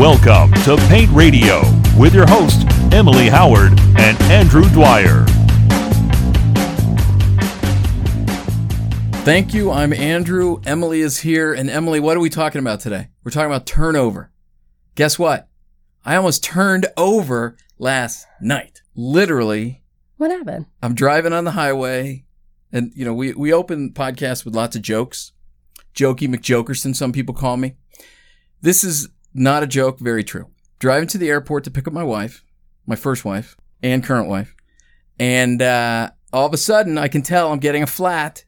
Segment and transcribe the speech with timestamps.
[0.00, 1.60] Welcome to Paint Radio
[1.98, 5.26] with your hosts, Emily Howard and Andrew Dwyer.
[9.26, 9.70] Thank you.
[9.70, 10.62] I'm Andrew.
[10.64, 11.52] Emily is here.
[11.52, 13.08] And Emily, what are we talking about today?
[13.22, 14.32] We're talking about turnover.
[14.94, 15.50] Guess what?
[16.02, 18.80] I almost turned over last night.
[18.94, 19.82] Literally,
[20.16, 20.64] What happened?
[20.82, 22.24] I'm driving on the highway
[22.72, 25.32] and, you know, we, we open podcasts with lots of jokes.
[25.94, 27.76] Jokey McJokerson, some people call me.
[28.62, 30.46] This is not a joke, very true.
[30.78, 32.44] Driving to the airport to pick up my wife,
[32.86, 34.54] my first wife and current wife.
[35.18, 38.44] And, uh, all of a sudden I can tell I'm getting a flat.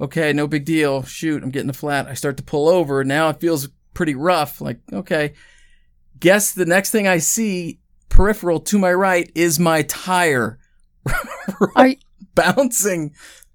[0.00, 1.02] Okay, no big deal.
[1.02, 2.06] Shoot, I'm getting a flat.
[2.06, 3.02] I start to pull over.
[3.04, 4.60] Now it feels pretty rough.
[4.60, 5.34] Like, okay.
[6.18, 10.58] Guess the next thing I see peripheral to my right is my tire
[11.76, 11.96] you,
[12.34, 13.12] bouncing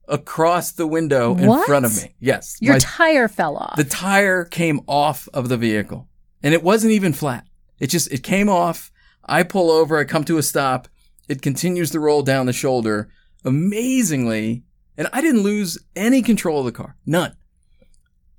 [0.08, 2.16] across the window in front of me.
[2.20, 2.58] Yes.
[2.60, 3.76] your my- tire fell off.
[3.78, 6.09] the tire came off of the vehicle
[6.44, 7.46] and it wasn't even flat.
[7.80, 8.92] It just, it came off.
[9.26, 9.98] I pull over.
[9.98, 10.88] I come to a stop.
[11.28, 13.10] It continues to roll down the shoulder
[13.46, 14.64] amazingly.
[14.98, 16.96] And I didn't lose any control of the car.
[17.06, 17.36] None.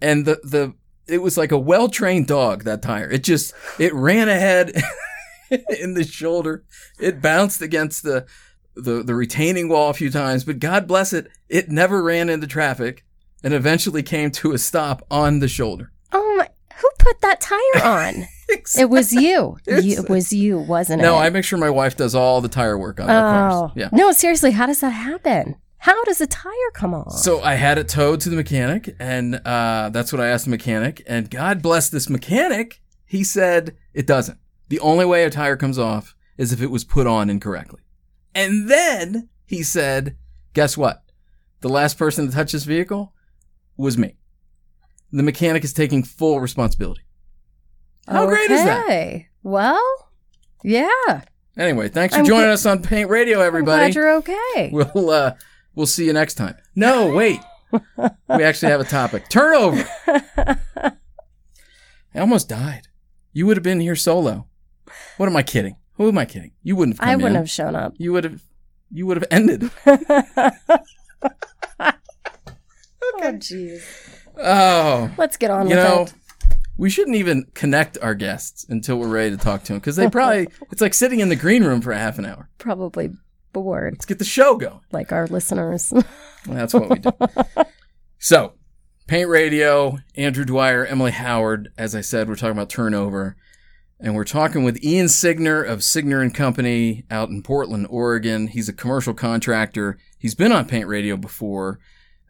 [0.03, 0.75] And the, the,
[1.07, 3.11] it was like a well-trained dog, that tire.
[3.11, 4.73] It just, it ran ahead
[5.81, 6.65] in the shoulder.
[6.99, 8.27] It bounced against the,
[8.75, 12.47] the, the retaining wall a few times, but God bless it, it never ran into
[12.47, 13.05] traffic
[13.43, 15.93] and eventually came to a stop on the shoulder.
[16.13, 16.40] oh!
[16.81, 18.27] Who put that tire on?
[18.49, 19.57] it was you.
[19.67, 20.01] you.
[20.03, 21.13] It was you, wasn't No, it?
[21.13, 23.73] No, I make sure my wife does all the tire work on our Oh, cars.
[23.77, 23.89] Yeah.
[23.93, 25.57] No, seriously, how does that happen?
[25.79, 27.13] How does a tire come off?
[27.13, 30.51] So I had it towed to the mechanic, and uh, that's what I asked the
[30.51, 31.03] mechanic.
[31.07, 34.39] And God bless this mechanic, he said it doesn't.
[34.69, 37.81] The only way a tire comes off is if it was put on incorrectly.
[38.35, 40.17] And then he said,
[40.55, 41.03] guess what?
[41.61, 43.13] The last person to touch this vehicle
[43.77, 44.17] was me.
[45.13, 47.03] The mechanic is taking full responsibility.
[48.07, 49.23] How great is that?
[49.43, 49.81] Well,
[50.63, 51.23] yeah.
[51.57, 53.83] Anyway, thanks for I'm joining gl- us on Paint Radio, everybody.
[53.83, 54.71] I'm glad you're okay.
[54.95, 55.35] We'll uh,
[55.75, 56.57] we'll see you next time.
[56.75, 57.41] No, wait.
[57.73, 59.29] we actually have a topic.
[59.29, 59.85] Turnover.
[60.07, 60.93] I
[62.19, 62.89] almost died.
[63.33, 64.47] You would have been here solo.
[65.17, 65.77] What am I kidding?
[65.95, 66.53] Who am I kidding?
[66.63, 67.43] You wouldn't have come I wouldn't in.
[67.43, 67.95] have shown up.
[67.99, 68.43] You would have.
[68.91, 69.71] You would have ended.
[73.23, 73.83] Oh, jeez.
[74.43, 76.15] Oh, Let's get on you with know, it.
[76.77, 80.09] we shouldn't even connect our guests until we're ready to talk to them because they
[80.11, 80.49] probably.
[80.71, 82.49] it's like sitting in the green room for a half an hour.
[82.59, 83.11] Probably
[83.53, 84.81] bored, Let's get the show going.
[84.93, 85.93] like our listeners.
[86.47, 87.11] That's what we do.
[88.19, 88.55] so,
[89.07, 91.73] Paint Radio, Andrew Dwyer, Emily Howard.
[91.77, 93.37] As I said, we're talking about turnover.
[94.03, 98.47] And we're talking with Ian Signer of Signer and Company out in Portland, Oregon.
[98.47, 99.99] He's a commercial contractor.
[100.19, 101.81] He's been on Paint Radio before.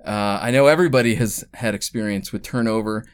[0.05, 3.05] Uh, I know everybody has had experience with turnover.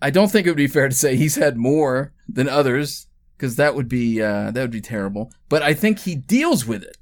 [0.00, 3.06] I don't think it would be fair to say he's had more than others
[3.36, 5.30] because that would be uh, that would be terrible.
[5.48, 6.96] But I think he deals with it.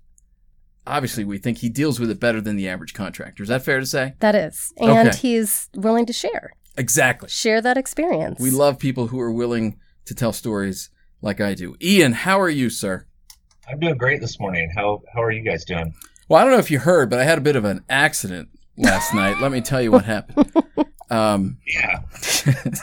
[0.87, 3.43] Obviously, we think he deals with it better than the average contractor.
[3.45, 4.15] Is that fair to say?
[4.19, 4.73] that is.
[4.79, 5.17] And Okay.
[5.17, 6.53] he's willing to share.
[6.77, 7.29] Exactly.
[7.29, 8.41] Share that experience.
[8.41, 11.77] We love people who are willing to tell stories like I do.
[11.81, 13.07] Ian, how are you, sir?
[13.71, 14.71] I'm doing great this morning.
[14.75, 15.95] How how are you guys doing?
[16.29, 18.49] Well, I don't know if you heard, but I had a bit of an accident
[18.77, 19.41] last night.
[19.41, 20.53] Let me tell you what happened.
[21.11, 22.01] Um, Yeah.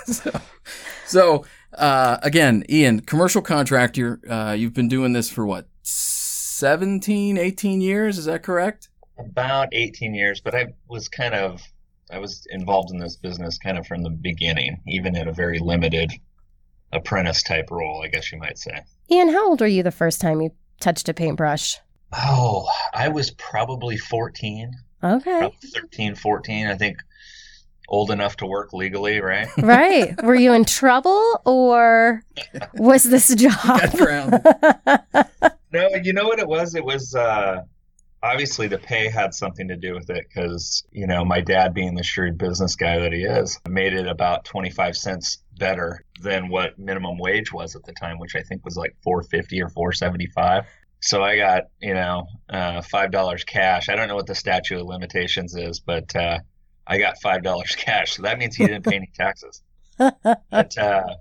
[0.06, 0.32] so,
[1.06, 4.20] so uh, again, Ian, commercial contractor.
[4.30, 8.18] Uh, you've been doing this for what, 17, 18 years?
[8.18, 8.90] Is that correct?
[9.18, 11.62] About 18 years, but I was kind of
[12.12, 15.60] I was involved in this business kind of from the beginning, even in a very
[15.60, 16.12] limited
[16.92, 18.82] apprentice type role, I guess you might say.
[19.12, 21.78] Ian, how old were you the first time you touched a paintbrush?
[22.14, 24.72] Oh, I was probably 14,
[25.04, 25.40] Okay.
[25.40, 26.98] probably 13, 14, I think
[27.88, 29.48] old enough to work legally, right?
[29.58, 30.22] right.
[30.24, 32.24] Were you in trouble or
[32.74, 33.82] was this a job?
[35.72, 36.74] No, you know what it was?
[36.74, 37.62] It was uh,
[38.24, 41.94] obviously the pay had something to do with it because, you know, my dad, being
[41.94, 46.80] the shrewd business guy that he is, made it about 25 cents better than what
[46.80, 50.66] minimum wage was at the time, which I think was like 450 or 475.
[51.02, 53.90] So I got, you know, uh, $5 cash.
[53.90, 56.40] I don't know what the statute of limitations is, but uh,
[56.86, 58.18] I got $5 cash.
[58.18, 59.62] So that means he didn't pay any taxes.
[59.98, 61.16] But uh,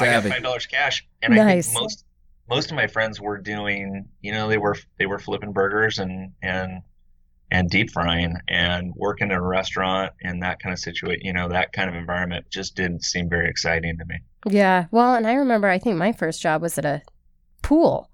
[0.00, 1.06] I got $5 cash.
[1.22, 2.04] And I think most
[2.48, 6.32] most of my friends were doing, you know, they were they were flipping burgers and
[6.42, 6.82] and
[7.50, 11.48] and deep frying and working in a restaurant and that kind of situation, you know,
[11.48, 14.16] that kind of environment just didn't seem very exciting to me.
[14.46, 14.86] yeah.
[14.90, 17.02] Well, and I remember I think my first job was at a
[17.62, 18.10] pool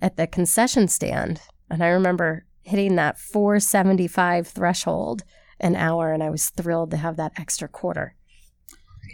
[0.00, 1.40] at the concession stand.
[1.70, 5.22] And I remember hitting that 475 threshold
[5.60, 8.14] an hour and I was thrilled to have that extra quarter.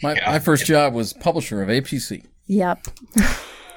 [0.02, 2.26] My, my first job was publisher of APC.
[2.46, 2.86] Yep.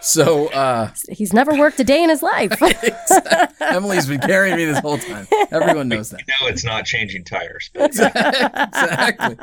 [0.05, 2.61] So uh, He's never worked a day in his life.
[3.59, 5.25] Emily's been carrying me this whole time.
[5.51, 6.21] Everyone knows that.
[6.27, 7.71] No, it's not changing tires.
[7.73, 9.35] Exactly.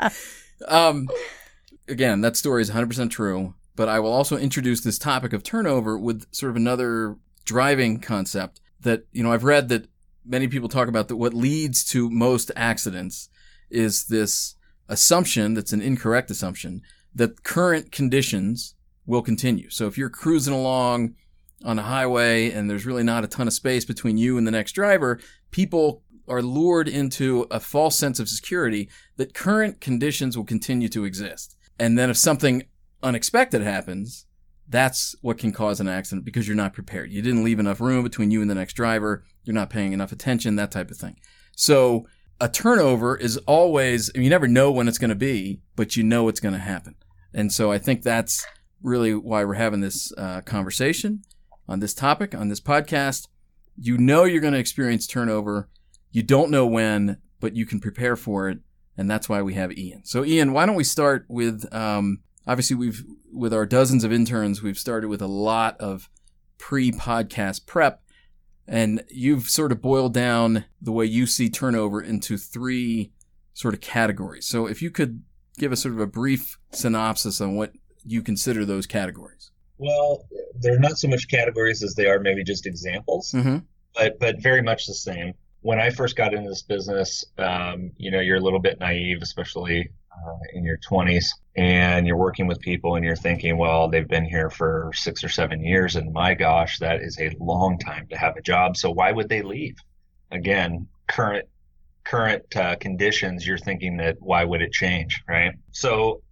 [0.68, 1.08] Um,
[1.88, 5.98] again, that story is 100% true, but I will also introduce this topic of turnover
[5.98, 9.88] with sort of another driving concept that, you know, I've read that
[10.24, 13.28] many people talk about that what leads to most accidents
[13.70, 14.54] is this
[14.88, 16.82] assumption that's an incorrect assumption
[17.14, 18.74] that current conditions
[19.06, 19.70] will continue.
[19.70, 21.14] So if you're cruising along
[21.64, 24.50] on a highway and there's really not a ton of space between you and the
[24.50, 25.18] next driver,
[25.50, 31.04] people are lured into a false sense of security that current conditions will continue to
[31.04, 31.56] exist.
[31.78, 32.64] And then if something
[33.02, 34.26] unexpected happens,
[34.68, 37.12] that's what can cause an accident because you're not prepared.
[37.12, 39.24] You didn't leave enough room between you and the next driver.
[39.44, 41.16] You're not paying enough attention, that type of thing.
[41.56, 42.06] So
[42.40, 46.28] a turnover is always, you never know when it's going to be, but you know
[46.28, 46.94] it's going to happen.
[47.34, 48.46] And so I think that's
[48.82, 51.22] really why we're having this uh, conversation
[51.68, 53.28] on this topic, on this podcast.
[53.76, 55.68] You know you're going to experience turnover.
[56.10, 58.58] You don't know when, but you can prepare for it.
[58.96, 60.04] And that's why we have Ian.
[60.04, 64.62] So, Ian, why don't we start with um, obviously, we've, with our dozens of interns,
[64.62, 66.08] we've started with a lot of
[66.58, 68.00] pre podcast prep.
[68.68, 73.12] And you've sort of boiled down the way you see turnover into three
[73.54, 74.46] sort of categories.
[74.46, 75.22] So, if you could
[75.58, 77.72] give us sort of a brief synopsis on what
[78.04, 79.50] you consider those categories?
[79.78, 80.26] Well,
[80.60, 83.58] they're not so much categories as they are maybe just examples, mm-hmm.
[83.94, 85.34] but but very much the same.
[85.60, 89.18] When I first got into this business, um, you know, you're a little bit naive,
[89.22, 89.90] especially
[90.26, 91.26] uh, in your 20s,
[91.56, 95.28] and you're working with people, and you're thinking, well, they've been here for six or
[95.28, 98.76] seven years, and my gosh, that is a long time to have a job.
[98.76, 99.76] So why would they leave?
[100.30, 101.48] Again, current
[102.04, 105.52] current uh, conditions, you're thinking that why would it change, right?
[105.70, 106.22] So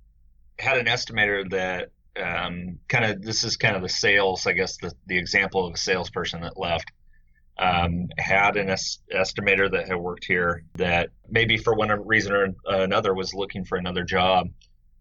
[0.59, 1.91] had an estimator that
[2.21, 5.75] um, kind of this is kind of the sales, I guess the the example of
[5.75, 6.91] a salesperson that left.
[7.59, 12.55] Um, had an es- estimator that had worked here that maybe for one reason or
[12.65, 14.49] another was looking for another job,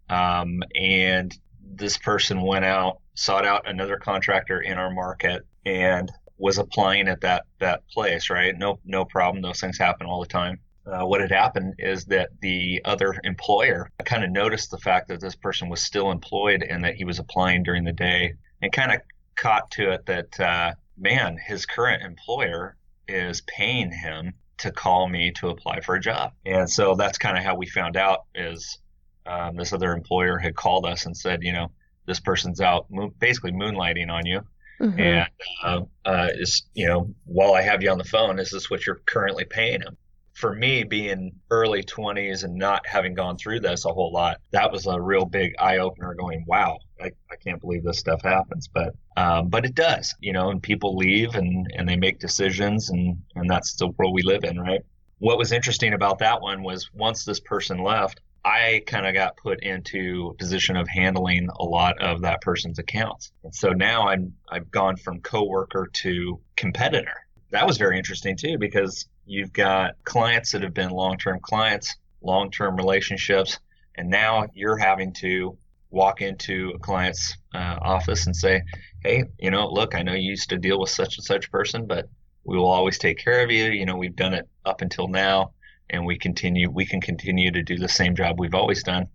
[0.09, 6.57] um, and this person went out, sought out another contractor in our market, and was
[6.57, 8.29] applying at that that place.
[8.29, 8.57] Right?
[8.57, 9.41] No no problem.
[9.41, 10.59] Those things happen all the time
[10.89, 15.21] uh, what had happened is that the other employer kind of noticed the fact that
[15.21, 18.91] this person was still employed and that he was applying during the day and kind
[18.91, 19.01] of
[19.35, 22.75] caught to it that, uh, man, his current employer
[23.07, 26.33] is paying him to call me to apply for a job.
[26.45, 28.77] And so that's kind of how we found out is
[29.25, 31.71] um, this other employer had called us and said, you know,
[32.05, 32.87] this person's out
[33.19, 34.41] basically moonlighting on you.
[34.81, 34.99] Mm-hmm.
[34.99, 35.29] And
[35.63, 38.85] uh, uh, is you know, while I have you on the phone, is this what
[38.85, 39.97] you're currently paying him?
[40.39, 44.71] For me being early 20s and not having gone through this a whole lot that
[44.71, 48.95] was a real big eye-opener going wow I, I can't believe this stuff happens but
[49.17, 53.21] um, but it does you know and people leave and and they make decisions and
[53.35, 54.81] and that's the world we live in right
[55.17, 59.35] what was interesting about that one was once this person left I kind of got
[59.35, 63.33] put into a position of handling a lot of that person's accounts.
[63.43, 67.27] And so now I'm I've gone from coworker to competitor.
[67.51, 71.95] That was very interesting too because You've got clients that have been long term clients,
[72.23, 73.59] long term relationships,
[73.95, 75.55] and now you're having to
[75.91, 78.63] walk into a client's uh, office and say,
[79.03, 81.85] hey, you know, look, I know you used to deal with such and such person,
[81.85, 82.09] but
[82.43, 83.65] we will always take care of you.
[83.65, 85.51] You know, we've done it up until now,
[85.91, 86.71] and we continue.
[86.71, 89.09] We can continue to do the same job we've always done,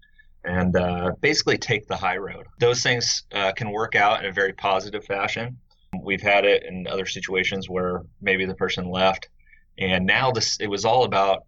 [0.45, 2.47] and uh, basically take the high road.
[2.61, 5.59] Those things uh, can work out in a very positive fashion.
[6.03, 9.29] We've had it in other situations where maybe the person left
[9.79, 11.45] and now this, it was all about,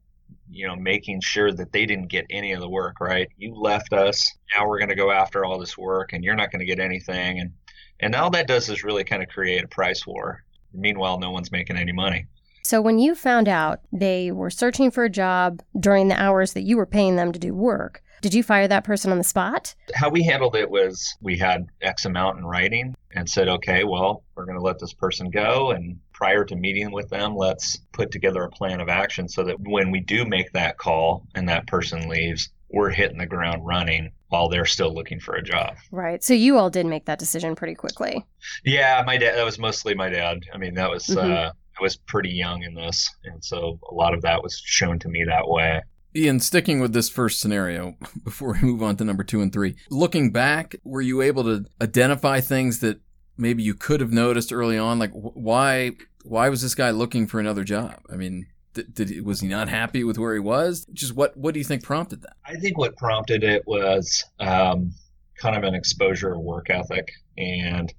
[0.50, 3.28] you know, making sure that they didn't get any of the work, right?
[3.36, 4.32] You left us.
[4.54, 6.80] Now we're going to go after all this work and you're not going to get
[6.80, 7.40] anything.
[7.40, 7.52] And,
[8.00, 10.42] and all that does is really kind of create a price war.
[10.72, 12.26] Meanwhile, no one's making any money.
[12.66, 16.62] So when you found out they were searching for a job during the hours that
[16.62, 19.76] you were paying them to do work, did you fire that person on the spot?
[19.94, 24.24] How we handled it was we had X amount in writing and said, okay, well,
[24.34, 25.70] we're going to let this person go.
[25.70, 29.60] And prior to meeting with them, let's put together a plan of action so that
[29.60, 34.10] when we do make that call and that person leaves, we're hitting the ground running
[34.26, 35.76] while they're still looking for a job.
[35.92, 36.24] Right.
[36.24, 38.26] So you all did make that decision pretty quickly.
[38.64, 39.36] Yeah, my dad.
[39.36, 40.40] That was mostly my dad.
[40.52, 41.32] I mean, that was mm-hmm.
[41.32, 44.98] uh, I was pretty young in this, and so a lot of that was shown
[45.00, 45.82] to me that way.
[46.14, 49.76] Ian, sticking with this first scenario before we move on to number two and three,
[49.90, 53.00] looking back, were you able to identify things that
[53.36, 54.98] maybe you could have noticed early on?
[54.98, 55.92] Like, why
[56.22, 58.00] why was this guy looking for another job?
[58.10, 60.86] I mean, did, did was he not happy with where he was?
[60.92, 62.36] Just what what do you think prompted that?
[62.44, 64.92] I think what prompted it was um,
[65.36, 67.92] kind of an exposure of work ethic, and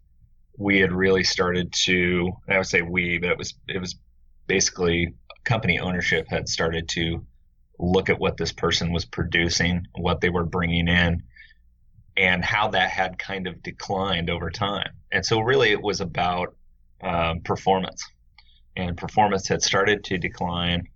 [0.57, 2.31] we had really started to.
[2.49, 3.95] I would say we, but it was it was
[4.47, 7.25] basically company ownership had started to
[7.79, 11.23] look at what this person was producing, what they were bringing in,
[12.17, 14.89] and how that had kind of declined over time.
[15.11, 16.55] And so, really, it was about
[17.01, 18.03] um, performance.
[18.75, 20.87] And performance had started to decline.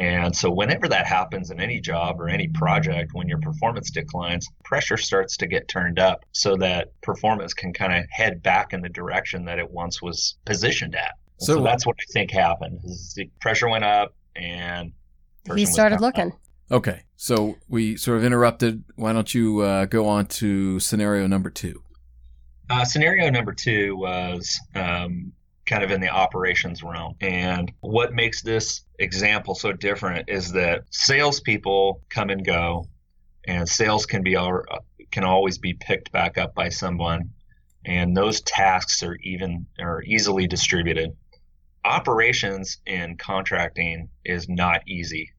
[0.00, 4.48] And so, whenever that happens in any job or any project, when your performance declines,
[4.64, 8.80] pressure starts to get turned up so that performance can kind of head back in
[8.80, 11.12] the direction that it once was positioned at.
[11.40, 12.80] So, so, that's what I think happened.
[13.14, 14.92] the pressure went up, and
[15.54, 16.32] he started looking.
[16.70, 18.82] Okay, so we sort of interrupted.
[18.96, 21.82] Why don't you uh, go on to scenario number two?
[22.70, 25.32] Uh, scenario number two was um,
[25.70, 27.14] kind of in the operations realm.
[27.20, 32.86] And what makes this example so different is that salespeople come and go,
[33.46, 34.36] and sales can be
[35.10, 37.30] can always be picked back up by someone,
[37.84, 41.16] and those tasks are even are easily distributed.
[41.84, 45.30] Operations in contracting is not easy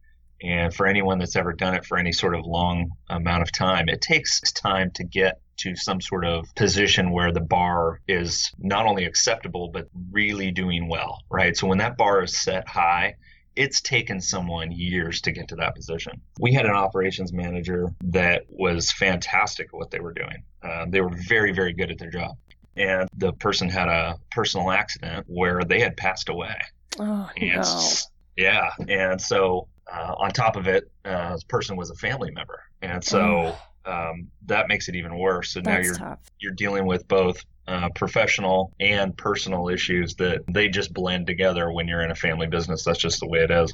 [0.43, 3.89] and for anyone that's ever done it for any sort of long amount of time,
[3.89, 8.87] it takes time to get to some sort of position where the bar is not
[8.87, 11.55] only acceptable, but really doing well, right?
[11.55, 13.15] So when that bar is set high,
[13.55, 16.21] it's taken someone years to get to that position.
[16.39, 20.43] We had an operations manager that was fantastic at what they were doing.
[20.63, 22.37] Uh, they were very, very good at their job.
[22.77, 26.55] And the person had a personal accident where they had passed away.
[26.99, 27.91] Oh, and, no.
[28.37, 28.71] Yeah.
[28.87, 33.03] And so uh, on top of it, uh, this person was a family member, and
[33.03, 33.55] so
[33.85, 35.51] um, that makes it even worse.
[35.51, 36.19] So now you're tough.
[36.39, 41.87] you're dealing with both uh, professional and personal issues that they just blend together when
[41.87, 42.83] you're in a family business.
[42.83, 43.73] That's just the way it is.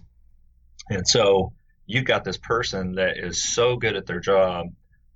[0.89, 1.53] And so
[1.85, 4.67] you've got this person that is so good at their job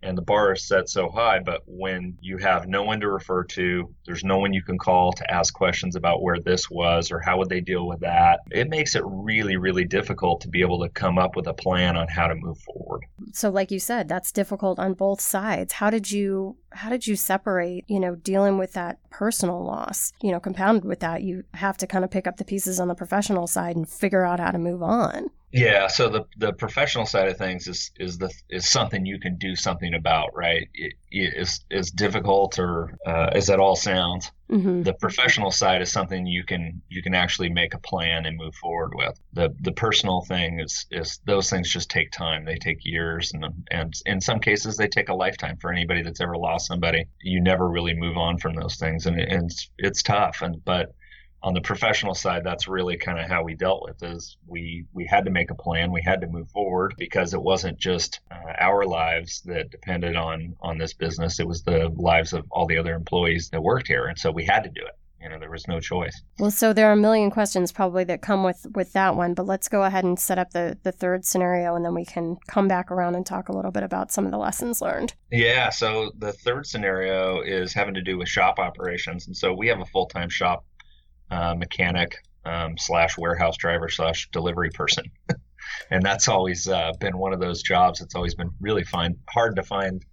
[0.03, 1.39] and the bar is set so high.
[1.39, 5.12] But when you have no one to refer to, there's no one you can call
[5.13, 8.70] to ask questions about where this was or how would they deal with that, it
[8.70, 12.08] makes it really, really difficult to be able to come up with a plan on
[12.08, 13.03] how to move forward.
[13.34, 15.74] So, like you said, that's difficult on both sides.
[15.74, 20.13] How did you how did you separate, you know, dealing with that personal loss?
[20.22, 22.88] You know, compounded with that, you have to kind of pick up the pieces on
[22.88, 25.29] the professional side and figure out how to move on.
[25.53, 29.38] Yeah, so the the professional side of things is is the is something you can
[29.38, 30.70] do something about, right?
[30.74, 34.31] It, it is as difficult or uh, as that all sounds.
[34.50, 34.84] Mm-hmm.
[34.84, 38.55] The professional side is something you can you can actually make a plan and move
[38.55, 39.20] forward with.
[39.34, 42.46] The the personal thing is is those things just take time.
[42.46, 45.58] They take years, and and in some cases they take a lifetime.
[45.58, 49.20] For anybody that's ever lost somebody, you never really move on from those things, and,
[49.20, 50.41] and it's, it's tough.
[50.41, 50.93] And but
[51.43, 55.05] on the professional side, that's really kind of how we dealt with is we we
[55.05, 58.53] had to make a plan, we had to move forward because it wasn't just uh,
[58.60, 62.77] our lives that depended on on this business; it was the lives of all the
[62.77, 64.95] other employees that worked here, and so we had to do it.
[65.21, 66.19] You know, there was no choice.
[66.39, 69.45] Well, so there are a million questions probably that come with with that one, but
[69.45, 72.67] let's go ahead and set up the the third scenario, and then we can come
[72.67, 75.13] back around and talk a little bit about some of the lessons learned.
[75.31, 75.69] Yeah.
[75.69, 79.79] So the third scenario is having to do with shop operations, and so we have
[79.79, 80.65] a full time shop
[81.32, 85.06] uh, mechanic um, slash warehouse driver slash delivery person.
[85.90, 88.02] and that's always uh, been one of those jobs.
[88.02, 90.04] It's always been really fun, hard to find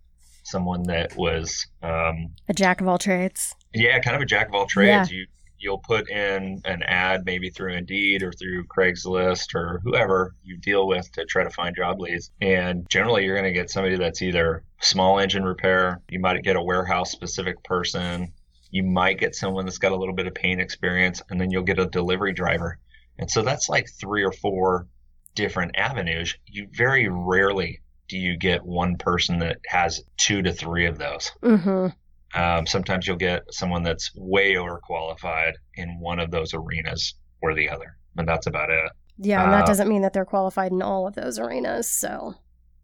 [0.45, 3.55] someone that was um, a jack of all trades.
[3.75, 5.11] Yeah, kind of a jack of all trades.
[5.11, 5.19] Yeah.
[5.19, 5.27] You
[5.59, 10.87] you'll put in an ad maybe through Indeed or through Craigslist or whoever you deal
[10.87, 12.31] with to try to find job leads.
[12.41, 16.57] And generally, you're going to get somebody that's either small engine repair, you might get
[16.57, 18.33] a warehouse specific person,
[18.71, 21.63] you might get someone that's got a little bit of pain experience, and then you'll
[21.63, 22.79] get a delivery driver.
[23.19, 24.87] And so that's like three or four
[25.35, 26.37] different avenues.
[26.47, 31.31] You very rarely do you get one person that has two to three of those.
[31.43, 32.41] Mm-hmm.
[32.41, 37.71] Um, sometimes you'll get someone that's way overqualified in one of those arenas or the
[37.71, 38.91] other, and that's about it.
[39.19, 41.91] Yeah, and that uh, doesn't mean that they're qualified in all of those arenas.
[41.91, 42.35] So.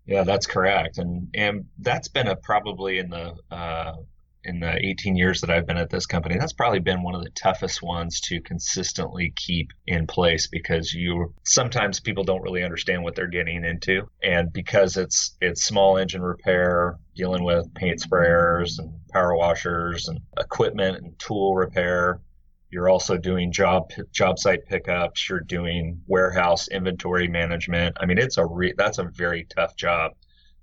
[0.07, 3.95] Yeah, that's correct, and and that's been a probably in the uh,
[4.44, 7.22] in the 18 years that I've been at this company, that's probably been one of
[7.22, 13.02] the toughest ones to consistently keep in place because you sometimes people don't really understand
[13.02, 18.78] what they're getting into, and because it's it's small engine repair, dealing with paint sprayers
[18.78, 22.20] and power washers and equipment and tool repair.
[22.70, 25.28] You're also doing job job site pickups.
[25.28, 27.96] You're doing warehouse inventory management.
[28.00, 30.12] I mean, it's a re- that's a very tough job.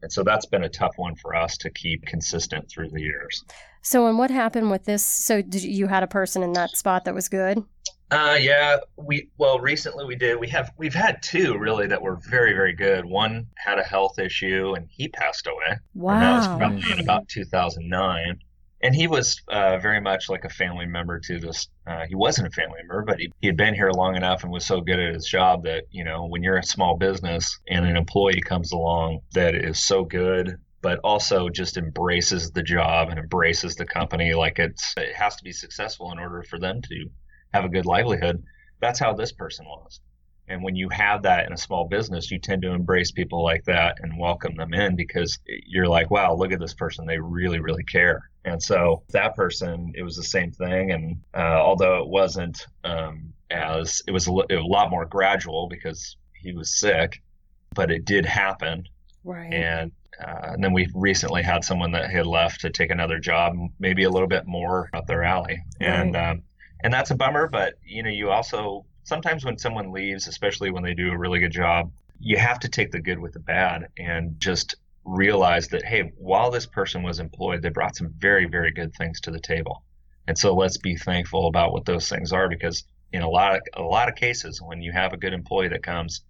[0.01, 3.43] And so that's been a tough one for us to keep consistent through the years.
[3.81, 5.05] So, and what happened with this?
[5.05, 7.63] So, did you, you had a person in that spot that was good?
[8.11, 10.38] Uh, yeah, we well recently we did.
[10.38, 13.05] We have we've had two really that were very very good.
[13.05, 15.77] One had a health issue and he passed away.
[15.93, 16.13] Wow.
[16.13, 18.39] And that was probably in about 2009.
[18.83, 21.69] And he was uh, very much like a family member to this.
[21.85, 24.51] Uh, he wasn't a family member, but he, he had been here long enough and
[24.51, 27.85] was so good at his job that, you know, when you're a small business and
[27.85, 33.19] an employee comes along that is so good, but also just embraces the job and
[33.19, 37.09] embraces the company like it's, it has to be successful in order for them to
[37.53, 38.43] have a good livelihood.
[38.79, 40.00] That's how this person was.
[40.47, 43.63] And when you have that in a small business, you tend to embrace people like
[43.65, 47.05] that and welcome them in because you're like, wow, look at this person.
[47.05, 48.29] They really, really care.
[48.43, 50.91] And so that person, it was the same thing.
[50.91, 56.17] And uh, although it wasn't um, as, it was a, a lot more gradual because
[56.33, 57.21] he was sick,
[57.73, 58.83] but it did happen.
[59.23, 59.53] Right.
[59.53, 59.91] And
[60.22, 64.04] uh, and then we recently had someone that had left to take another job, maybe
[64.04, 66.30] a little bit more up their alley, and Right.
[66.32, 66.44] um,
[66.84, 67.48] and that's a bummer.
[67.48, 71.40] But you know, you also sometimes when someone leaves, especially when they do a really
[71.40, 74.75] good job, you have to take the good with the bad and just
[75.06, 79.20] realize that hey, while this person was employed, they brought some very very good things
[79.22, 79.84] to the table,
[80.28, 83.62] and so let's be thankful about what those things are because in a lot of
[83.75, 86.22] a lot of cases, when you have a good employee that comes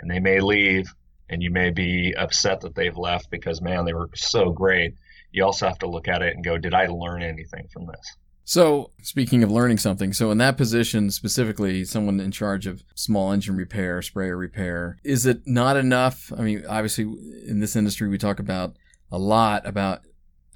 [0.00, 0.92] and they may leave
[1.30, 4.94] and you may be upset that they've left because man they were so great
[5.32, 8.16] you also have to look at it and go did i learn anything from this
[8.44, 13.30] So, speaking of learning something, so in that position specifically, someone in charge of small
[13.30, 16.32] engine repair, sprayer repair, is it not enough?
[16.36, 17.04] I mean, obviously,
[17.46, 18.74] in this industry, we talk about
[19.12, 20.00] a lot about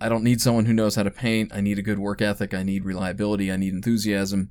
[0.01, 1.53] I don't need someone who knows how to paint.
[1.55, 2.53] I need a good work ethic.
[2.53, 3.53] I need reliability.
[3.53, 4.51] I need enthusiasm.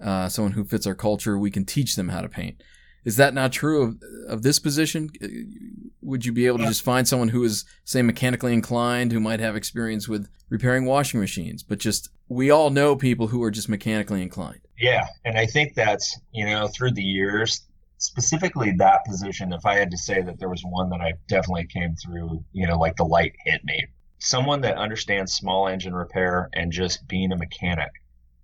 [0.00, 1.36] Uh, someone who fits our culture.
[1.36, 2.62] We can teach them how to paint.
[3.06, 5.10] Is that not true of, of this position?
[5.22, 5.28] Uh,
[6.02, 9.40] Would you be able to just find someone who is, say, mechanically inclined, who might
[9.40, 13.68] have experience with repairing washing machines, but just we all know people who are just
[13.68, 14.60] mechanically inclined.
[14.78, 17.62] yeah and i think that's you know through the years
[17.98, 21.66] specifically that position if i had to say that there was one that i definitely
[21.66, 23.78] came through you know like the light hit me
[24.18, 27.90] someone that understands small engine repair and just being a mechanic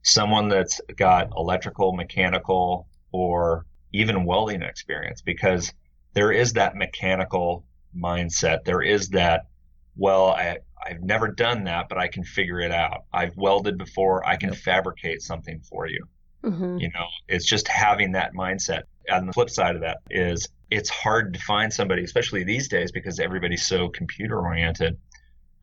[0.03, 5.73] someone that's got electrical mechanical or even welding experience because
[6.15, 7.65] there is that mechanical
[7.97, 8.65] mindset.
[8.65, 9.47] There is that
[9.95, 13.05] well i i've never done that but i can figure it out.
[13.13, 14.27] I've welded before.
[14.27, 14.59] I can Yep.
[14.59, 16.07] fabricate something for you.
[16.45, 18.83] Hmm you know it's just having that mindset.
[19.09, 22.93] And the flip side of that is it's hard to find somebody especially these days
[22.93, 24.97] because everybody's so computer oriented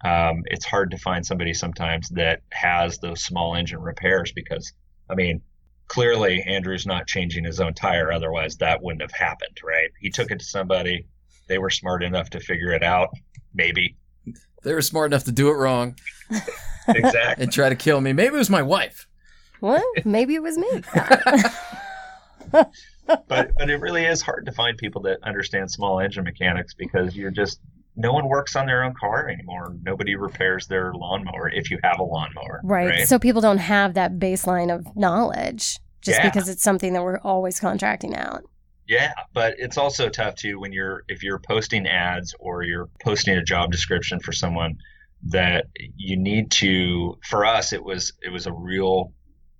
[0.05, 4.73] um, it's hard to find somebody sometimes that has those small engine repairs because
[5.09, 5.41] i mean
[5.89, 10.31] clearly andrew's not changing his own tire otherwise that wouldn't have happened right he took
[10.31, 11.05] it to somebody
[11.47, 13.09] they were smart enough to figure it out
[13.53, 13.97] maybe
[14.63, 15.97] They were smart enough to do it wrong
[16.95, 18.13] exactly and try to kill me.
[18.13, 19.07] Maybe it was my wife.
[19.61, 20.83] Well, maybe it was me.
[22.51, 22.71] but
[23.27, 27.31] but it really is hard to find people that understand small engine mechanics because you're
[27.31, 27.59] just
[27.95, 29.75] no one works on their own car anymore.
[29.83, 32.61] Nobody repairs their lawnmower if you have a lawnmower.
[32.63, 33.07] right.
[33.07, 36.29] So people don't have that baseline of knowledge just Yeah.
[36.29, 38.43] because it's something that we're always contracting out.
[38.87, 43.35] yeah, but it's also tough too when you're if you're posting ads or you're posting
[43.37, 44.77] a job description for someone
[45.27, 45.65] that
[45.97, 49.11] you need to for us it was it was a real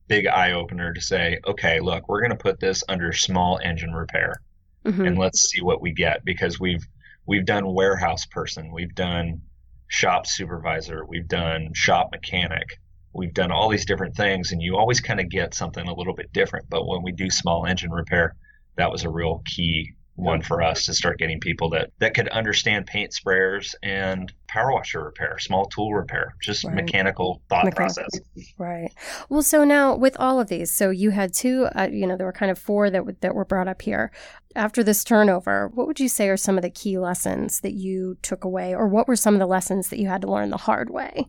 [0.08, 3.92] big eye opener to say, okay, look, we're going to put this under small engine
[3.94, 4.42] repair.
[4.86, 6.88] hmm and let's see what we get because we've
[7.30, 9.40] we've done warehouse person, we've done
[9.88, 12.80] shop supervisor, we've done shop mechanic,
[13.14, 16.16] we've done all these different things, and you always kind of get something a little
[16.16, 16.66] bit different.
[16.70, 18.36] But when we do small engine repair,
[18.78, 22.28] that was a real key one for us to start getting people that that could
[22.30, 26.76] understand paint sprayers and power washer repair, small tool repair, just Right.
[26.76, 28.04] mechanical thought Mechanical.
[28.04, 28.20] process.
[28.58, 28.92] Right.
[29.30, 32.26] Well, so now with all of these, so you had two, uh, you know, there
[32.26, 34.12] were kind of four that, w- that were brought up here.
[34.56, 38.18] After this turnover, what would you say are some of the key lessons that you
[38.22, 40.58] took away, or what were some of the lessons that you had to learn the
[40.58, 41.26] hard way?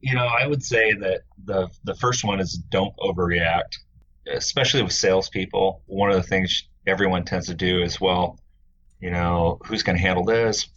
[0.00, 3.76] You know, I would say that the the first one is don't overreact,
[4.26, 5.82] especially with salespeople.
[5.86, 8.38] One of the things everyone tends to do is, well,
[9.00, 10.68] you know, who's going to handle this?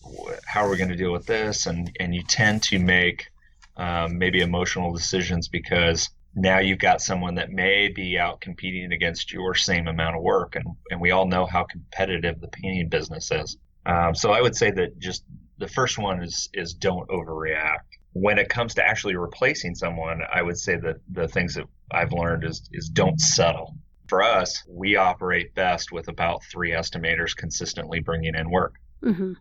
[0.46, 1.66] How are we going to deal with this?
[1.68, 3.28] And and you tend to make
[3.78, 9.32] um, maybe emotional decisions because now you've got someone that may be out competing against
[9.32, 13.32] your same amount of work, and and we all know how competitive the painting business
[13.32, 13.58] is.
[13.86, 15.24] Um, so I would say that just
[15.58, 17.88] the first one is is don't overreact.
[18.14, 22.12] When it comes to actually replacing someone, I would say that the things that I've
[22.12, 23.76] learned is is don't settle.
[24.10, 28.74] For us, we operate best with about three estimators consistently bringing in work.
[29.04, 29.34] hmm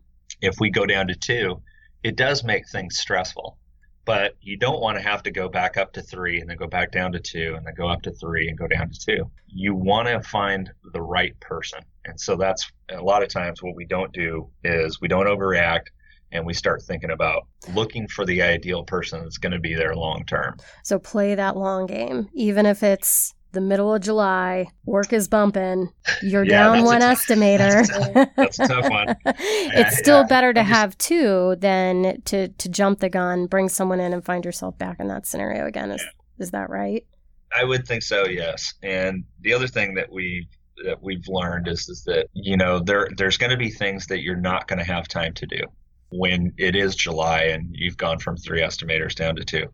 [0.43, 1.63] If we go down to two,
[2.03, 3.57] it does make things stressful.
[4.05, 6.67] but you don't want to have to go back up to three and then go
[6.67, 9.31] back down to two and then go up to three and go down to two.
[9.49, 11.81] You want to find the right person.
[12.07, 15.89] And so that's a lot of times what we don't do is we don't overreact
[16.33, 19.95] and we start thinking about looking for the ideal person that's going to be there
[19.95, 20.57] long term.
[20.85, 25.91] So play that long game, even if it's the middle of July, work is bumping,
[26.23, 27.87] you're Yeah, down one tough- estimator.
[27.87, 29.17] that's a that's a tough one.
[29.27, 30.27] it's still yeah.
[30.27, 34.25] better to just- have two than to to jump the gun, bring someone in and
[34.25, 35.91] find yourself back in that scenario again.
[35.91, 36.05] Is
[36.39, 37.05] is that right?
[37.59, 38.75] I would think so, yes.
[38.83, 40.47] And the other thing that we
[40.85, 44.21] that we've learned is is that you know there there's going to be things that
[44.23, 45.61] you're not going to have time to do
[46.11, 49.67] when it is July and you've gone from three estimators down to two,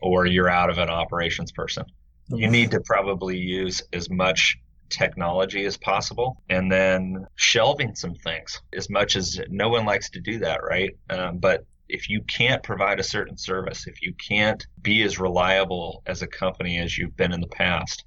[0.00, 1.84] or you're out of an operations person.
[2.28, 4.56] You need to probably use as much
[4.88, 10.20] technology as possible and then shelving some things as much as no one likes to
[10.20, 10.96] do that, right?
[11.10, 16.02] Um, but if you can't provide a certain service, if you can't be as reliable
[16.06, 18.04] as a company as you've been in the past,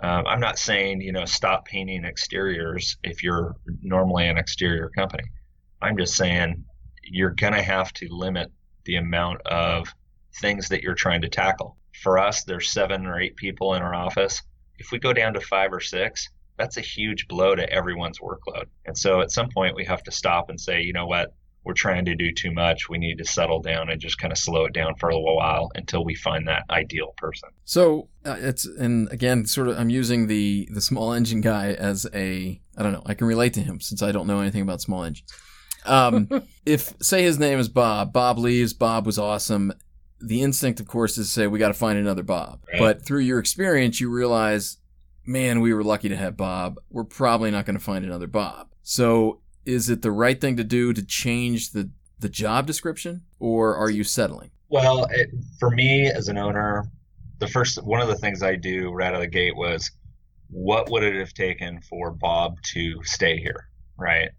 [0.00, 5.24] um, I'm not saying, you know, stop painting exteriors if you're normally an exterior company.
[5.82, 6.64] I'm just saying
[7.02, 8.50] you're going to have to limit
[8.84, 9.94] the amount of
[10.40, 11.76] things that you're trying to tackle.
[12.00, 14.42] For us, there's seven or eight people in our office.
[14.78, 18.66] If we go down to five or six, that's a huge blow to everyone's workload.
[18.86, 21.34] And so at some point, we have to stop and say, you know what?
[21.62, 22.88] We're trying to do too much.
[22.88, 25.36] We need to settle down and just kind of slow it down for a little
[25.36, 27.50] while until we find that ideal person.
[27.66, 32.06] So uh, it's and again, sort of, I'm using the the small engine guy as
[32.14, 33.02] a I don't know.
[33.04, 35.30] I can relate to him since I don't know anything about small engines.
[35.84, 36.28] Um,
[36.64, 38.72] if say his name is Bob, Bob leaves.
[38.72, 39.74] Bob was awesome.
[40.20, 42.60] The instinct, of course, is to say we got to find another Bob.
[42.72, 42.78] Right.
[42.78, 44.78] But through your experience, you realize,
[45.26, 46.78] man, we were lucky to have Bob.
[46.90, 48.68] We're probably not going to find another Bob.
[48.82, 53.74] So is it the right thing to do to change the the job description, or
[53.74, 54.50] are you settling?
[54.68, 56.84] Well, it, for me as an owner,
[57.38, 59.90] the first one of the things I do right out of the gate was,
[60.50, 64.30] what would it have taken for Bob to stay here, right?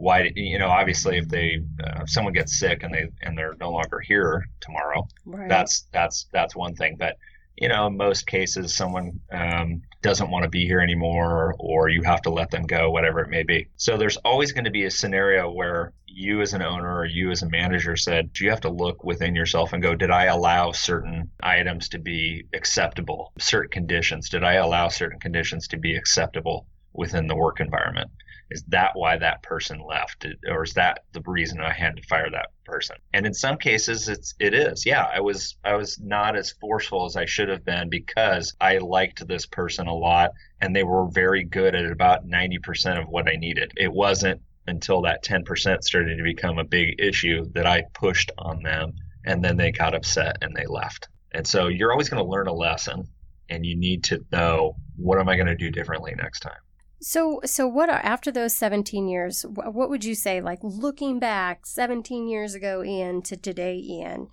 [0.00, 3.36] Why, did- you know, obviously if they, uh, if someone gets sick and they and
[3.36, 5.48] they're no longer here tomorrow, Right.
[5.48, 6.96] that's that's that's one thing.
[6.98, 7.16] But
[7.56, 12.02] you know, in most cases, someone um, doesn't want to be here anymore, or you
[12.04, 13.66] have to let them go, whatever it may be.
[13.76, 17.30] So there's always going to be a scenario where you, as an owner or you,
[17.30, 20.24] as a manager, said Do you have to look within yourself and go, did I
[20.24, 23.32] allow certain items to be acceptable?
[23.38, 28.10] Certain conditions, did I allow certain conditions to be acceptable within the work environment?
[28.50, 32.28] Is that why that person left, or is that the reason I had to fire
[32.30, 32.96] that person?
[33.14, 34.84] And in some cases, it's it is.
[34.84, 38.78] Yeah, I was I was not as forceful as I should have been because I
[38.78, 43.08] liked this person a lot, and they were very good at about ninety percent of
[43.08, 43.72] what I needed.
[43.76, 48.32] It wasn't until that ten percent started to become a big issue that I pushed
[48.36, 51.08] on them, and then they got upset and they left.
[51.32, 53.06] And so you're always going to learn a lesson,
[53.48, 56.58] and you need to know what am I going to do differently next time.
[57.02, 59.44] So, so what are after those 17 years?
[59.48, 64.28] What would you say, like looking back 17 years ago, Ian, to today, Ian?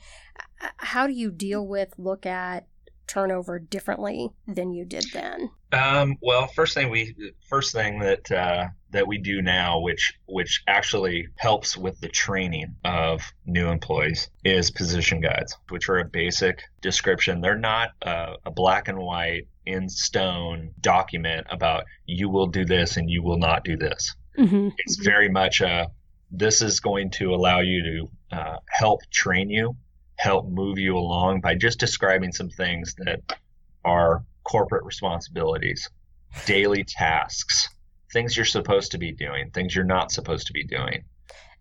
[0.77, 2.67] How do you deal with, look at
[3.07, 5.49] turnover differently than you did then?
[5.71, 7.15] Um, well, first thing we
[7.49, 12.75] first thing that uh, that we do now, which which actually helps with the training
[12.85, 17.41] of new employees, is position guides, which are a basic description.
[17.41, 22.97] They're not uh, a black and white in stone document about you will do this
[22.97, 24.15] and you will not do this.
[24.37, 24.69] Mm-hmm.
[24.77, 25.91] It's very much a
[26.31, 29.75] this is going to allow you to uh, help train you,
[30.15, 33.21] help move you along by just describing some things that
[33.85, 35.89] are corporate responsibilities,
[36.45, 37.69] daily tasks,
[38.11, 41.03] things you're supposed to be doing, things you're not supposed to be doing.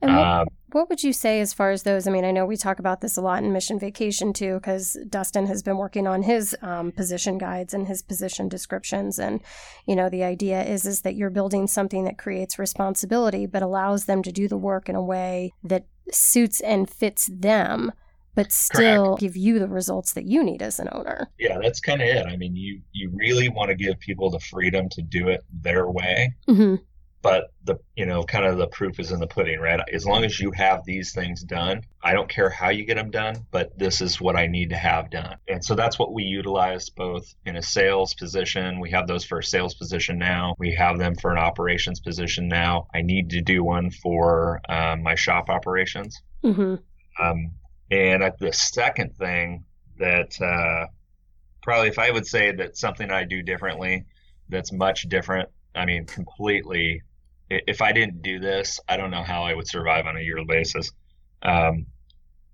[0.02, 2.06] Um, what would you say as far as those?
[2.06, 4.96] I mean, I know we talk about this a lot in Mission Vacation too, because
[5.08, 9.40] Dustin has been working on his um, position guides and his position descriptions, and
[9.86, 14.06] you know, the idea is is that you're building something that creates responsibility, but allows
[14.06, 17.92] them to do the work in a way that suits and fits them,
[18.34, 21.28] but still give you the results that you need as an owner.
[21.38, 22.26] yeah, that's kind of it.
[22.26, 25.88] I mean, you you really want to give people the freedom to do it their
[25.90, 26.76] way, Mm-hmm.
[27.26, 29.80] But the you know kind of the proof is in the pudding right?
[29.92, 33.10] As long as you have these things done i don't care how you get them
[33.10, 35.36] done but this is what i need to have done.
[35.48, 38.80] And so that's what we utilize both in a sales position.
[38.80, 40.54] We have those for a sales position now.
[40.58, 42.86] We have them for an operations position now.
[42.94, 46.22] I need to do one for um, my shop operations.
[46.44, 46.74] Mm-hmm.
[47.24, 47.52] um,
[47.90, 49.64] and at the second thing
[49.98, 50.86] that uh,
[51.62, 54.04] probably if I would say that something I do differently
[54.48, 57.02] that's much different, I mean, completely.
[57.48, 60.46] If I didn't do this, I don't know how I would survive on a yearly
[60.46, 60.90] basis.
[61.42, 61.86] Um,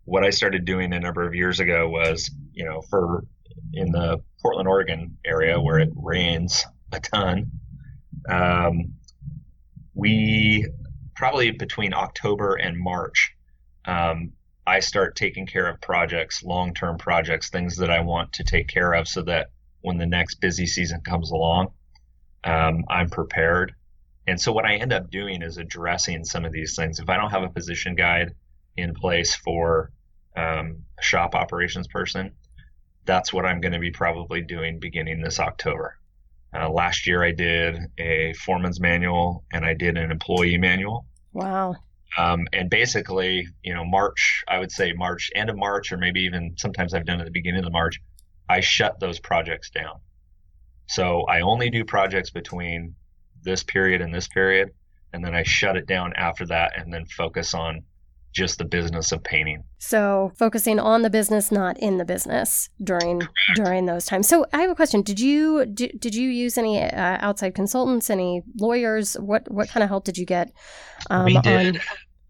[0.05, 3.25] what I started doing a number of years ago was, you know, for
[3.73, 7.53] in the Portland, Oregon area where it rains a ton,
[8.29, 8.95] um,
[9.95, 10.67] we
[11.15, 13.35] probably between October and March,
[13.85, 14.33] um,
[14.67, 18.69] I start taking care of projects, long term projects, things that I want to take
[18.69, 19.51] care of so that
[19.81, 21.73] when the next busy season comes along,
[22.45, 23.75] um, I'm prepared.
[24.27, 27.01] And so what I end up doing is addressing some of these things.
[27.01, 28.35] If I don't have a position guide
[28.77, 29.91] in place for
[30.37, 32.33] um, a shop operations person,
[33.05, 35.99] that's what I'm going to be probably doing beginning this October.
[36.55, 41.07] Uh, last year, I did a foreman's manual and I did an employee manual.
[41.33, 41.77] Wow.
[42.17, 46.21] Um, and basically, you know, March, I would say March, end of March, or maybe
[46.21, 48.01] even sometimes I've done it at the beginning of March,
[48.49, 50.01] I shut those projects down.
[50.89, 52.95] So I only do projects between
[53.43, 54.71] this period and this period,
[55.13, 57.83] and then I shut it down after that and then focus on
[58.33, 59.63] just the business of painting.
[59.79, 63.33] So focusing on the business, not in the business during Correct.
[63.57, 64.27] during those times.
[64.27, 65.03] So I have a question.
[65.03, 69.15] Did you did, did you use any uh, outside consultants, any lawyers?
[69.15, 70.53] What what kind of help did you get
[71.11, 71.77] um, we did.
[71.77, 71.83] on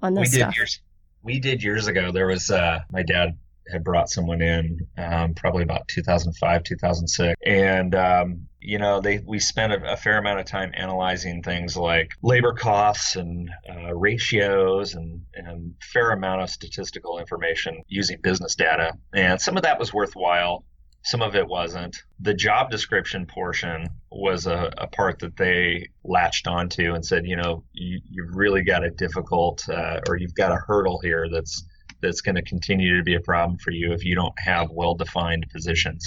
[0.03, 0.57] on this we stuff?
[0.57, 0.81] Years,
[1.22, 2.11] we did years ago.
[2.11, 3.38] There was uh, my dad
[3.70, 9.38] had brought someone in um, probably about 2005 2006 and um, you know they we
[9.38, 14.94] spent a, a, fair amount of time analyzing things like labor costs and uh, ratios
[14.94, 19.92] and, and fair amount of statistical information using business data and some of that was
[19.92, 20.64] worthwhile
[21.05, 21.96] some of it wasn't.
[22.20, 27.37] The job description portion was a, a part that they latched onto and said, you
[27.37, 31.64] know, you, have really got a difficult uh, or you've got a hurdle here that's
[32.02, 34.94] that's going to continue to be a problem for you if you don't have well
[34.94, 36.06] defined positions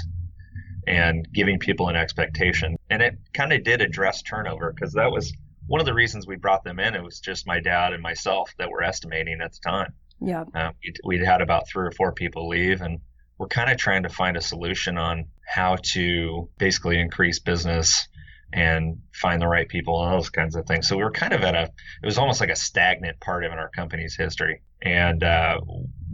[0.88, 2.76] and giving people an expectation.
[2.90, 5.34] And it kind of did address turnover because that was
[5.68, 6.96] one of the reasons we brought them in.
[6.96, 9.94] It was just my dad and myself that were estimating at the time.
[10.22, 10.44] Yeah.
[10.54, 13.00] Um, we'd, we'd had about three or four people leave, and
[13.38, 18.08] we're kind of trying to find a solution on how to basically increase business
[18.54, 20.88] and find the right people and those kinds of things.
[20.88, 23.52] So we were kind of at a, it was almost like a stagnant part of
[23.52, 24.62] in our company's history.
[24.86, 25.60] And uh,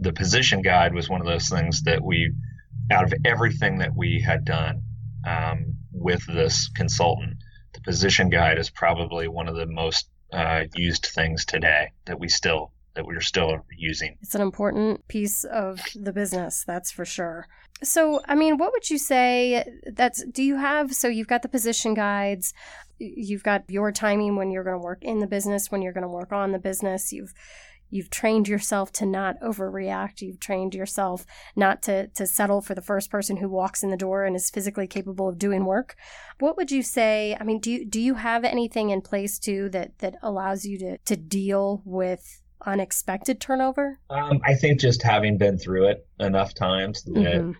[0.00, 2.32] the position guide was one of those things that we,
[2.90, 4.82] out of everything that we had done
[5.26, 7.36] um, with this consultant,
[7.74, 12.28] the position guide is probably one of the most uh, used things today that we
[12.28, 14.18] still that we're still using.
[14.20, 17.48] It's an important piece of the business, that's for sure.
[17.82, 21.48] So, I mean, what would you say that's do you have so you've got the
[21.48, 22.52] position guides,
[22.98, 26.02] you've got your timing when you're going to work in the business, when you're going
[26.02, 27.32] to work on the business, you've
[27.92, 30.20] you've trained yourself to not overreact.
[30.20, 31.24] You've trained yourself
[31.54, 34.50] not to to settle for the first person who walks in the door and is
[34.50, 35.94] physically capable of doing work.
[36.40, 39.68] What would you say i mean do you do you have anything in place too
[39.70, 44.00] that that allows you to to deal with unexpected turnover?
[44.10, 47.52] Um, i think just having been through it enough times that mm-hmm.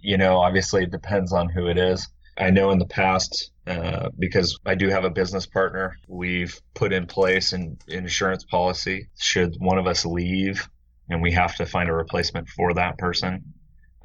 [0.00, 2.08] you know, obviously it depends on who it is.
[2.38, 6.92] I know in the past, uh, because I do have a business partner, we've put
[6.92, 9.08] in place an insurance policy.
[9.18, 10.68] Should one of us leave
[11.08, 13.54] and we have to find a replacement for that person,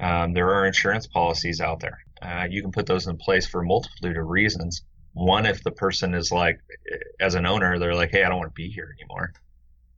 [0.00, 1.98] um, there are insurance policies out there.
[2.20, 4.82] Uh, you can put those in place for a multitude of reasons.
[5.12, 6.58] One, if the person is like,
[7.20, 9.32] as an owner, they're like, hey, I don't want to be here anymore.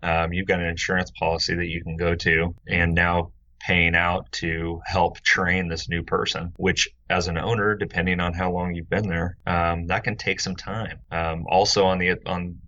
[0.03, 4.31] Um, you've got an insurance policy that you can go to and now paying out
[4.33, 8.91] to help train this new person, which as an owner, depending on how long you've
[8.91, 10.99] been there, um, that can take some time.
[11.13, 12.59] Um, also on the on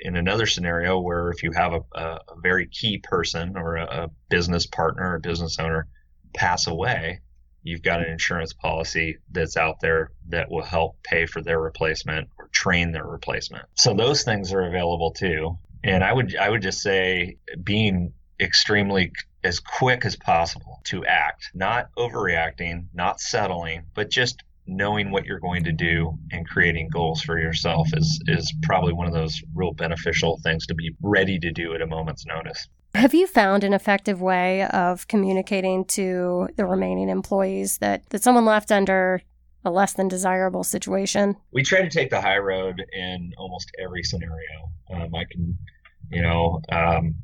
[0.00, 4.04] in another scenario where if you have a, a, a very key person or a,
[4.04, 5.88] a business partner or business owner
[6.34, 7.20] pass away,
[7.64, 12.28] you've got an insurance policy that's out there that will help pay for their replacement
[12.38, 13.64] or train their replacement.
[13.74, 15.58] So those things are available too.
[15.82, 19.12] And I would I would just say being extremely
[19.46, 25.38] as quick as possible to act, not overreacting, not settling, but just knowing what you're
[25.38, 29.72] going to do and creating goals for yourself is is probably one of those real
[29.72, 32.68] beneficial things to be ready to do at a moment's notice.
[32.96, 38.46] Have you found an effective way of communicating to the remaining employees that, that someone
[38.46, 39.20] left under
[39.64, 41.36] a less than desirable situation?
[41.52, 44.70] We try to take the high road in almost every scenario.
[44.90, 45.58] Um, I can,
[46.10, 47.16] you know, um,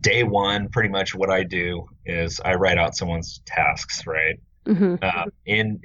[0.00, 4.40] day one, pretty much what I do is I write out someone's tasks, right?
[4.66, 4.96] Mm-hmm.
[5.02, 5.80] Uh, in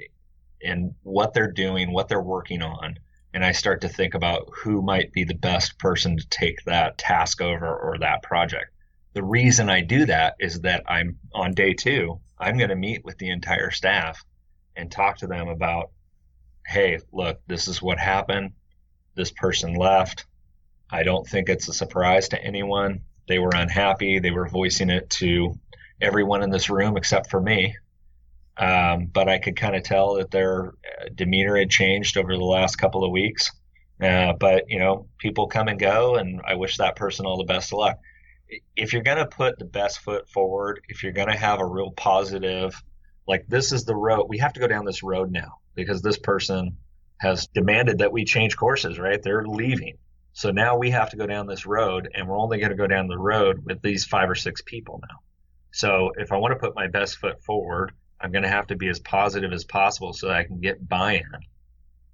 [0.60, 2.98] in what they're doing, what they're working on,
[3.32, 6.98] and I start to think about who might be the best person to take that
[6.98, 8.72] task over or that project.
[9.12, 12.20] The reason I do that is that I'm on day two.
[12.38, 14.24] I'm going to meet with the entire staff
[14.74, 15.90] and talk to them about,
[16.66, 18.52] hey, look, this is what happened.
[19.14, 20.26] This person left.
[20.90, 24.18] I don't think it's a surprise to anyone they were unhappy.
[24.18, 25.58] They were voicing it to
[26.00, 27.76] everyone in this room except for me.
[28.56, 32.44] Um, but I could kind of tell that their uh, demeanor had changed over the
[32.44, 33.50] last couple of weeks.
[34.00, 37.44] Uh, but you know, people come and go, and I wish that person all the
[37.44, 37.98] best of luck.
[38.76, 41.66] If you're going to put the best foot forward, if you're going to have a
[41.66, 42.80] real positive,
[43.26, 46.18] like this is the road, we have to go down this road now because this
[46.18, 46.76] person
[47.18, 49.22] has demanded that we change courses, right?
[49.22, 49.96] They're leaving.
[50.34, 52.88] So now we have to go down this road, and we're only going to go
[52.88, 55.16] down the road with these five or six people now.
[55.72, 58.76] So if I want to put my best foot forward, I'm going to have to
[58.76, 61.22] be as positive as possible so that I can get buy-in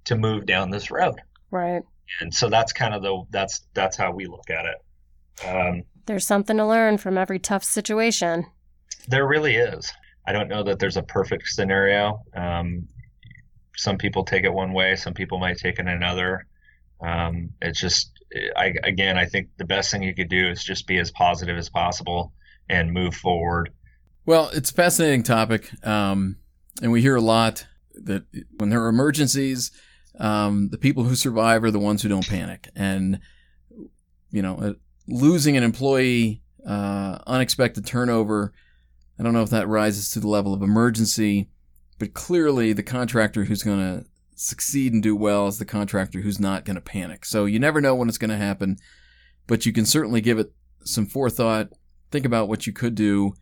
[0.05, 1.15] to move down this road.
[1.49, 1.81] Right.
[2.19, 5.47] And so that's kind of the that's that's how we look at it.
[5.47, 8.45] Um, There's something to learn from every tough situation.
[9.07, 9.91] there really is.
[10.27, 12.21] I don't know that there's a perfect scenario.
[12.35, 12.87] Um,
[13.75, 16.45] some people take it one way, some people might take it another.
[17.01, 18.11] Um, it's just,
[18.55, 21.57] I, again, I think the best thing you could do is just be as positive
[21.57, 22.33] as possible
[22.69, 23.71] and move forward.
[24.25, 26.37] Well, it's a fascinating topic, um,
[26.81, 28.23] and we hear a lot that
[28.57, 29.71] when there are emergencies,
[30.19, 33.19] um, the people who survive are the ones who don't panic, and
[34.29, 34.73] you know, uh,
[35.07, 38.53] losing an employee, uh, unexpected turnover.
[39.19, 41.49] I don't know if that rises to the level of emergency,
[41.99, 44.05] but clearly the contractor who's going to
[44.41, 47.25] succeed and do well as the contractor who's not going to panic.
[47.25, 48.77] So you never know when it's going to happen,
[49.47, 50.51] but you can certainly give it
[50.83, 51.69] some forethought.
[52.09, 53.33] Think about what you could do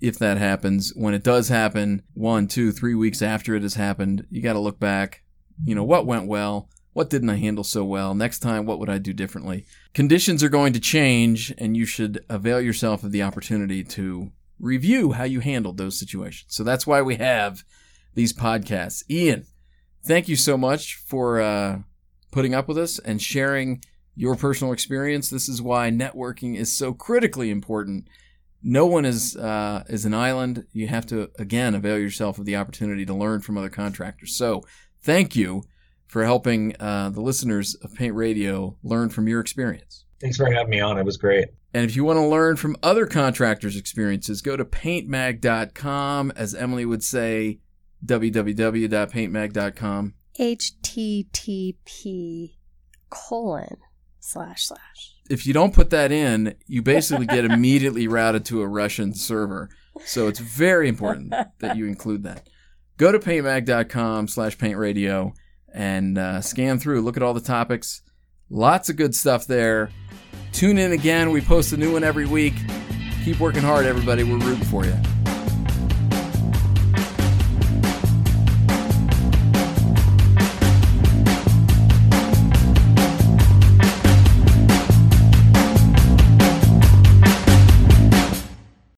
[0.00, 0.92] if that happens.
[0.96, 4.58] When it does happen, one, two, three weeks after it has happened, you got to
[4.58, 5.22] look back.
[5.64, 6.68] You know, what went well?
[6.92, 8.14] What didn't I handle so well?
[8.14, 9.66] Next time, what would I do differently?
[9.92, 15.12] Conditions are going to change, and you should avail yourself of the opportunity to review
[15.12, 16.46] how you handled those situations.
[16.48, 17.64] So that's why we have
[18.14, 19.02] these podcasts.
[19.10, 19.44] Ian,
[20.06, 21.80] thank you so much for uh,
[22.30, 23.82] putting up with us and sharing
[24.14, 25.28] your personal experience.
[25.28, 28.08] This is why networking is so critically important.
[28.62, 30.66] No one is uh, is an island.
[30.72, 34.34] You have to again avail yourself of the opportunity to learn from other contractors.
[34.34, 34.62] So,
[35.02, 35.62] thank you
[36.06, 40.04] for helping uh, the listeners of Paint Radio learn from your experience.
[40.20, 40.98] Thanks for having me on.
[40.98, 41.48] It was great.
[41.74, 46.32] And if you want to learn from other contractors' experiences, go to paintmag.com.
[46.34, 47.58] As Emily would say,
[48.04, 50.14] www.paintmag.com.
[50.38, 52.56] HTTP
[53.10, 53.76] colon
[54.20, 55.14] slash slash.
[55.28, 59.68] If you don't put that in, you basically get immediately routed to a Russian server.
[60.04, 62.48] So it's very important that you include that.
[62.96, 65.32] Go to paintmag.com slash paintradio
[65.72, 67.02] and uh, scan through.
[67.02, 68.02] Look at all the topics.
[68.48, 69.90] Lots of good stuff there.
[70.52, 71.30] Tune in again.
[71.30, 72.54] We post a new one every week.
[73.24, 74.22] Keep working hard, everybody.
[74.22, 74.94] We're rooting for you.